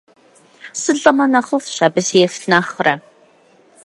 [0.81, 2.93] СылӀэмэ нэхъыфӀщ, абы сефт нэхърэ.